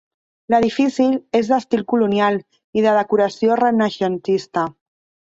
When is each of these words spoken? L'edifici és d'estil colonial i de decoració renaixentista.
L'edifici 0.51 1.03
és 1.39 1.51
d'estil 1.51 1.83
colonial 1.93 2.39
i 2.81 2.85
de 2.87 2.95
decoració 3.01 3.59
renaixentista. 3.61 4.65